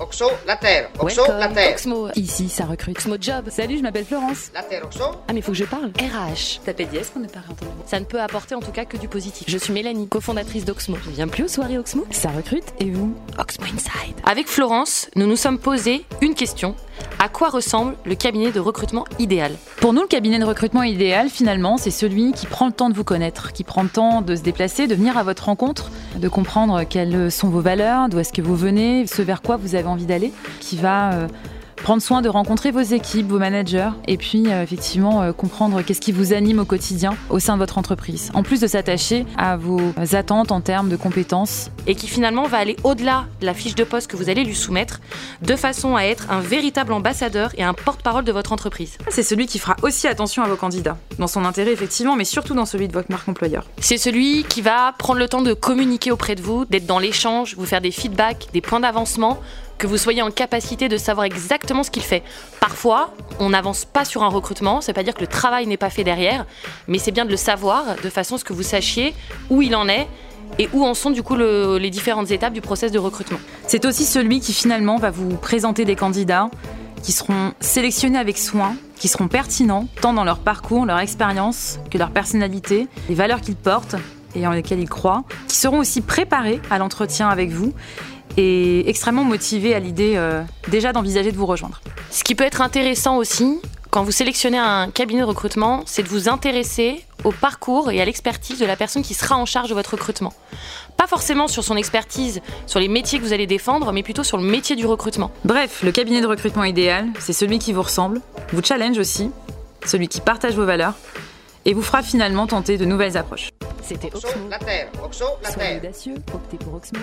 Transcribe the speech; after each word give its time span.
Oxo, 0.00 0.30
la 0.46 0.56
terre. 0.56 0.90
Oxo, 0.98 1.22
la 1.26 1.48
terre. 1.48 1.72
Oxmo. 1.72 2.08
Ici, 2.16 2.48
ça 2.48 2.64
recrute. 2.64 2.96
Oxmo 2.96 3.16
Job. 3.20 3.48
Salut, 3.50 3.78
je 3.78 3.82
m'appelle 3.82 4.04
Florence. 4.04 4.50
La 4.52 4.62
terre, 4.62 4.84
Oxo. 4.84 5.04
Ah, 5.28 5.32
mais 5.32 5.40
faut 5.40 5.52
que 5.52 5.58
je 5.58 5.64
parle. 5.64 5.90
RH. 5.98 6.60
Tapez 6.64 6.86
dièse 6.86 7.10
pour 7.10 7.20
ne 7.20 7.28
pas 7.28 7.40
réentendre. 7.40 7.72
Ça 7.86 8.00
ne 8.00 8.04
peut 8.04 8.20
apporter 8.20 8.54
en 8.54 8.60
tout 8.60 8.72
cas 8.72 8.84
que 8.84 8.96
du 8.96 9.08
positif. 9.08 9.46
Je 9.48 9.58
suis 9.58 9.72
Mélanie, 9.72 10.08
cofondatrice 10.08 10.64
d'Oxmo. 10.64 10.96
Je 11.04 11.10
viens 11.10 11.28
plus 11.28 11.44
aux 11.44 11.48
soirées 11.48 11.78
Oxmo. 11.78 12.04
Ça 12.10 12.30
recrute. 12.30 12.64
Et 12.80 12.90
vous? 12.90 13.14
Oxmo 13.38 13.66
Inside. 13.66 14.16
Avec 14.24 14.48
Florence, 14.48 15.08
nous 15.14 15.26
nous 15.26 15.36
sommes 15.36 15.58
posé 15.58 16.04
une 16.20 16.34
question. 16.34 16.74
À 17.24 17.30
quoi 17.30 17.48
ressemble 17.48 17.94
le 18.04 18.14
cabinet 18.16 18.52
de 18.52 18.60
recrutement 18.60 19.06
idéal 19.18 19.52
Pour 19.80 19.94
nous, 19.94 20.02
le 20.02 20.06
cabinet 20.06 20.38
de 20.38 20.44
recrutement 20.44 20.82
idéal, 20.82 21.30
finalement, 21.30 21.78
c'est 21.78 21.90
celui 21.90 22.32
qui 22.32 22.44
prend 22.44 22.66
le 22.66 22.72
temps 22.74 22.90
de 22.90 22.94
vous 22.94 23.02
connaître, 23.02 23.54
qui 23.54 23.64
prend 23.64 23.82
le 23.82 23.88
temps 23.88 24.20
de 24.20 24.36
se 24.36 24.42
déplacer, 24.42 24.86
de 24.86 24.94
venir 24.94 25.16
à 25.16 25.22
votre 25.22 25.46
rencontre, 25.46 25.90
de 26.16 26.28
comprendre 26.28 26.84
quelles 26.84 27.32
sont 27.32 27.48
vos 27.48 27.62
valeurs, 27.62 28.10
d'où 28.10 28.18
est-ce 28.18 28.34
que 28.34 28.42
vous 28.42 28.56
venez, 28.56 29.06
ce 29.06 29.22
vers 29.22 29.40
quoi 29.40 29.56
vous 29.56 29.74
avez 29.74 29.86
envie 29.86 30.04
d'aller, 30.04 30.34
qui 30.60 30.76
va 30.76 31.14
euh, 31.14 31.28
prendre 31.84 32.00
soin 32.00 32.22
de 32.22 32.30
rencontrer 32.30 32.70
vos 32.70 32.80
équipes, 32.80 33.28
vos 33.28 33.38
managers, 33.38 33.90
et 34.08 34.16
puis 34.16 34.44
euh, 34.46 34.62
effectivement 34.62 35.20
euh, 35.20 35.32
comprendre 35.32 35.82
qu'est-ce 35.82 36.00
qui 36.00 36.12
vous 36.12 36.32
anime 36.32 36.60
au 36.60 36.64
quotidien 36.64 37.14
au 37.28 37.38
sein 37.38 37.52
de 37.52 37.58
votre 37.58 37.76
entreprise. 37.76 38.30
En 38.32 38.42
plus 38.42 38.58
de 38.58 38.66
s'attacher 38.66 39.26
à 39.36 39.58
vos 39.58 39.92
attentes 40.12 40.50
en 40.50 40.62
termes 40.62 40.88
de 40.88 40.96
compétences. 40.96 41.70
Et 41.86 41.94
qui 41.94 42.08
finalement 42.08 42.44
va 42.44 42.56
aller 42.56 42.76
au-delà 42.84 43.26
de 43.42 43.44
la 43.44 43.52
fiche 43.52 43.74
de 43.74 43.84
poste 43.84 44.10
que 44.10 44.16
vous 44.16 44.30
allez 44.30 44.44
lui 44.44 44.54
soumettre, 44.54 45.02
de 45.42 45.54
façon 45.56 45.94
à 45.94 46.04
être 46.04 46.30
un 46.30 46.40
véritable 46.40 46.94
ambassadeur 46.94 47.50
et 47.58 47.62
un 47.62 47.74
porte-parole 47.74 48.24
de 48.24 48.32
votre 48.32 48.52
entreprise. 48.52 48.96
C'est 49.10 49.22
celui 49.22 49.46
qui 49.46 49.58
fera 49.58 49.76
aussi 49.82 50.08
attention 50.08 50.42
à 50.42 50.48
vos 50.48 50.56
candidats, 50.56 50.96
dans 51.18 51.26
son 51.26 51.44
intérêt 51.44 51.72
effectivement, 51.72 52.16
mais 52.16 52.24
surtout 52.24 52.54
dans 52.54 52.64
celui 52.64 52.88
de 52.88 52.94
votre 52.94 53.10
marque 53.10 53.28
employeur. 53.28 53.66
C'est 53.78 53.98
celui 53.98 54.44
qui 54.44 54.62
va 54.62 54.94
prendre 54.96 55.18
le 55.18 55.28
temps 55.28 55.42
de 55.42 55.52
communiquer 55.52 56.12
auprès 56.12 56.34
de 56.34 56.40
vous, 56.40 56.64
d'être 56.64 56.86
dans 56.86 56.98
l'échange, 56.98 57.54
vous 57.58 57.66
faire 57.66 57.82
des 57.82 57.90
feedbacks, 57.90 58.48
des 58.54 58.62
points 58.62 58.80
d'avancement, 58.80 59.38
que 59.84 59.88
vous 59.90 59.98
soyez 59.98 60.22
en 60.22 60.30
capacité 60.30 60.88
de 60.88 60.96
savoir 60.96 61.26
exactement 61.26 61.82
ce 61.82 61.90
qu'il 61.90 62.02
fait. 62.02 62.22
Parfois, 62.58 63.12
on 63.38 63.50
n'avance 63.50 63.84
pas 63.84 64.06
sur 64.06 64.22
un 64.22 64.28
recrutement, 64.28 64.80
c'est 64.80 64.94
pas 64.94 65.02
dire 65.02 65.12
que 65.14 65.20
le 65.20 65.26
travail 65.26 65.66
n'est 65.66 65.76
pas 65.76 65.90
fait 65.90 66.04
derrière, 66.04 66.46
mais 66.88 66.98
c'est 66.98 67.10
bien 67.10 67.26
de 67.26 67.30
le 67.30 67.36
savoir 67.36 67.84
de 68.02 68.08
façon 68.08 68.36
à 68.36 68.38
ce 68.38 68.44
que 68.44 68.54
vous 68.54 68.62
sachiez 68.62 69.14
où 69.50 69.60
il 69.60 69.76
en 69.76 69.86
est 69.88 70.08
et 70.58 70.70
où 70.72 70.86
en 70.86 70.94
sont 70.94 71.10
du 71.10 71.22
coup 71.22 71.36
le- 71.36 71.76
les 71.76 71.90
différentes 71.90 72.30
étapes 72.30 72.54
du 72.54 72.62
process 72.62 72.92
de 72.92 72.98
recrutement. 72.98 73.38
C'est 73.66 73.84
aussi 73.84 74.04
celui 74.06 74.40
qui 74.40 74.54
finalement 74.54 74.96
va 74.96 75.10
vous 75.10 75.36
présenter 75.36 75.84
des 75.84 75.96
candidats 75.96 76.48
qui 77.02 77.12
seront 77.12 77.52
sélectionnés 77.60 78.18
avec 78.18 78.38
soin, 78.38 78.76
qui 78.96 79.08
seront 79.08 79.28
pertinents 79.28 79.86
tant 80.00 80.14
dans 80.14 80.24
leur 80.24 80.38
parcours, 80.38 80.86
leur 80.86 80.98
expérience 81.00 81.78
que 81.90 81.98
leur 81.98 82.10
personnalité, 82.10 82.88
les 83.10 83.14
valeurs 83.14 83.42
qu'ils 83.42 83.56
portent 83.56 83.96
et 84.34 84.46
en 84.46 84.52
lesquelles 84.52 84.80
ils 84.80 84.88
croient, 84.88 85.24
qui 85.48 85.56
seront 85.56 85.78
aussi 85.78 86.00
préparés 86.00 86.60
à 86.70 86.78
l'entretien 86.78 87.28
avec 87.28 87.50
vous 87.50 87.72
et 88.36 88.88
extrêmement 88.88 89.24
motivés 89.24 89.74
à 89.74 89.78
l'idée 89.78 90.14
euh, 90.16 90.42
déjà 90.68 90.92
d'envisager 90.92 91.32
de 91.32 91.36
vous 91.36 91.46
rejoindre. 91.46 91.80
Ce 92.10 92.24
qui 92.24 92.34
peut 92.34 92.44
être 92.44 92.60
intéressant 92.60 93.16
aussi, 93.16 93.60
quand 93.90 94.02
vous 94.02 94.10
sélectionnez 94.10 94.58
un 94.58 94.90
cabinet 94.90 95.20
de 95.20 95.26
recrutement, 95.26 95.82
c'est 95.86 96.02
de 96.02 96.08
vous 96.08 96.28
intéresser 96.28 97.04
au 97.22 97.30
parcours 97.30 97.90
et 97.90 98.00
à 98.00 98.04
l'expertise 98.04 98.58
de 98.58 98.66
la 98.66 98.76
personne 98.76 99.02
qui 99.02 99.14
sera 99.14 99.36
en 99.36 99.46
charge 99.46 99.68
de 99.68 99.74
votre 99.74 99.92
recrutement. 99.92 100.32
Pas 100.96 101.06
forcément 101.06 101.48
sur 101.48 101.64
son 101.64 101.76
expertise, 101.76 102.40
sur 102.66 102.80
les 102.80 102.88
métiers 102.88 103.18
que 103.18 103.24
vous 103.24 103.32
allez 103.32 103.46
défendre, 103.46 103.92
mais 103.92 104.02
plutôt 104.02 104.24
sur 104.24 104.36
le 104.36 104.44
métier 104.44 104.76
du 104.76 104.86
recrutement. 104.86 105.30
Bref, 105.44 105.82
le 105.82 105.92
cabinet 105.92 106.20
de 106.20 106.26
recrutement 106.26 106.64
idéal, 106.64 107.06
c'est 107.20 107.32
celui 107.32 107.58
qui 107.58 107.72
vous 107.72 107.82
ressemble, 107.82 108.20
vous 108.52 108.62
challenge 108.62 108.98
aussi, 108.98 109.30
celui 109.86 110.08
qui 110.08 110.20
partage 110.20 110.54
vos 110.54 110.66
valeurs 110.66 110.94
et 111.64 111.72
vous 111.72 111.82
fera 111.82 112.02
finalement 112.02 112.46
tenter 112.46 112.76
de 112.76 112.84
nouvelles 112.84 113.16
approches. 113.16 113.50
C'était 113.86 114.14
Oxo, 114.14 114.28
Oxmo. 114.28 114.48
la 114.48 114.58
terre. 114.58 114.88
Oxo, 115.04 115.24
la 115.42 115.50
Soyez 115.50 115.68
terre. 115.68 115.78
audacieux. 115.82 116.14
Optez 116.32 116.56
pour 116.56 116.74
Oxmo. 116.74 117.00